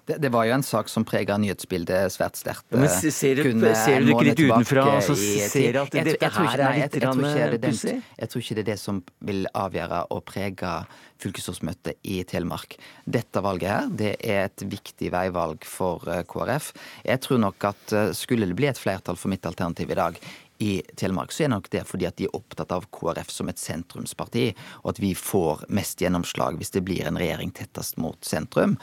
Det, 0.04 0.20
det, 0.20 0.34
var 0.36 0.50
jo 0.50 0.58
en 0.58 0.68
sak 0.68 0.92
som 0.92 1.08
prega 1.08 1.40
nyhetsbildet 1.40 2.12
svært 2.12 2.42
sterkt. 2.42 2.68
Men 2.76 2.92
ser 2.92 3.40
du, 3.40 3.64
ser 3.72 4.04
du 4.04 4.12
ikke 4.12 4.28
litt 4.34 4.44
utenfra 4.44 4.90
og 4.98 5.06
så 5.08 5.16
ser 5.16 5.80
at 5.86 5.96
dette 5.96 6.34
her 6.42 6.66
er 6.68 6.82
litt 6.84 7.70
pussig? 7.70 8.02
Jeg 8.20 8.34
tror 8.34 8.44
ikke 8.44 8.60
det 8.60 8.66
er 8.66 8.74
det 8.74 8.82
som 8.84 9.00
vil 9.24 9.48
avgjøre 9.56 10.10
og 10.12 10.28
prege 10.28 10.82
fylkesårsmøtet 11.20 12.00
i 12.08 12.22
Telemark. 12.28 12.78
Dette 13.04 13.42
valget 13.44 13.72
her, 13.72 13.90
det 14.02 14.12
er 14.24 14.46
et 14.48 14.64
viktig 14.72 15.12
veivalg 15.12 15.66
for 15.68 16.04
KrF. 16.32 16.72
Jeg 17.04 17.20
tror 17.24 17.29
tror 17.30 17.42
nok 17.46 17.70
at 17.70 17.94
eh, 17.94 18.12
skulle 18.18 18.50
det 18.50 18.58
bli 18.58 18.70
et 18.70 18.80
flertall 18.80 19.18
for 19.20 19.32
mitt 19.32 19.46
alternativ 19.46 19.92
i 19.92 19.98
dag 20.00 20.22
i 20.60 20.72
Telemark, 21.00 21.32
så 21.32 21.46
er 21.46 21.48
det 21.48 21.54
nok 21.54 21.70
det 21.72 21.86
fordi 21.88 22.08
at 22.10 22.18
de 22.20 22.26
er 22.28 22.34
opptatt 22.36 22.74
av 22.76 22.88
KrF 22.92 23.30
som 23.32 23.48
et 23.48 23.62
sentrumsparti, 23.62 24.50
og 24.82 24.90
at 24.92 24.98
vi 25.00 25.14
får 25.16 25.64
mest 25.72 26.02
gjennomslag 26.04 26.58
hvis 26.60 26.74
det 26.76 26.84
blir 26.88 27.08
en 27.08 27.20
regjering 27.20 27.54
tettest 27.56 27.96
mot 28.02 28.20
sentrum. 28.28 28.76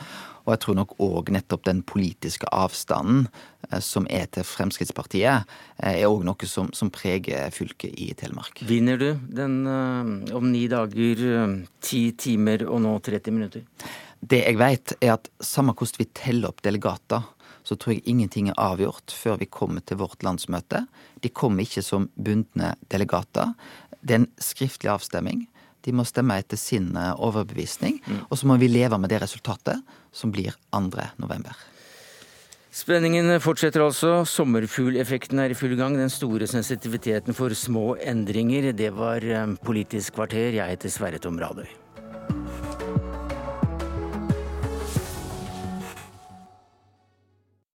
Og 0.47 0.55
jeg 0.55 0.63
tror 0.63 0.79
nok 0.79 0.95
òg 1.03 1.35
nettopp 1.35 1.67
den 1.67 1.83
politiske 1.85 2.49
avstanden 2.55 3.27
eh, 3.73 3.83
som 3.85 4.09
er 4.09 4.31
til 4.33 4.47
Fremskrittspartiet, 4.47 5.45
eh, 5.83 6.01
er 6.07 6.09
òg 6.09 6.25
noe 6.25 6.49
som, 6.49 6.71
som, 6.73 6.93
preger 6.95 7.51
fylket 7.53 7.99
i 7.99 8.13
Telemark. 8.17 8.63
Vinner 8.65 9.03
du 9.03 9.11
den 9.29 9.67
om 9.67 10.51
ni 10.53 10.65
dager, 10.71 11.29
ti 11.83 12.03
timer 12.17 12.65
og 12.71 12.85
nå 12.87 12.99
30 13.05 13.35
minutter? 13.35 13.67
Det 14.27 14.41
jeg 14.47 14.57
vet, 14.59 14.95
er 15.05 15.19
at 15.19 15.29
samme 15.45 15.75
hvordan 15.77 16.01
vi 16.01 16.13
teller 16.17 16.51
opp 16.51 16.63
delegater, 16.65 17.27
så 17.67 17.75
tror 17.75 17.97
jeg 17.97 18.07
ingenting 18.07 18.53
er 18.53 18.61
avgjort 18.63 19.11
før 19.11 19.41
vi 19.41 19.51
kommer 19.51 19.83
til 19.83 19.99
vårt 19.99 20.23
landsmøte. 20.23 20.85
De 21.23 21.33
kommer 21.35 21.67
ikke 21.67 21.83
som 21.83 22.09
bundne 22.15 22.75
delegater. 22.93 23.57
Det 24.07 24.15
er 24.15 24.23
en 24.23 24.33
skriftlig 24.39 24.93
avstemming. 24.93 25.47
De 25.87 25.95
må 25.95 26.07
stemme 26.07 26.39
etter 26.39 26.59
sin 26.59 26.93
eh, 26.99 27.15
overbevisning. 27.23 28.01
Mm. 28.07 28.21
Og 28.31 28.39
så 28.39 28.51
må 28.51 28.59
vi 28.63 28.71
leve 28.71 28.99
med 28.99 29.11
det 29.11 29.23
resultatet, 29.23 29.83
som 30.15 30.35
blir 30.35 30.55
2. 30.75 30.85
november. 31.23 31.55
Spenningen 32.77 33.39
fortsetter 33.41 33.87
altså. 33.87 34.21
Sommerfugleffekten 34.29 35.41
er 35.41 35.55
i 35.55 35.57
full 35.57 35.77
gang. 35.79 35.97
Den 35.97 36.13
store 36.13 36.49
sensitiviteten 36.51 37.35
for 37.39 37.55
små 37.57 37.95
endringer. 38.03 38.73
Det 38.77 38.93
var 38.99 39.25
eh, 39.25 39.57
Politisk 39.65 40.19
kvarter. 40.19 40.55
Jeg 40.59 40.77
heter 40.77 40.93
Sverre 40.93 41.23
Tom 41.23 41.41
Radøy. 41.43 41.86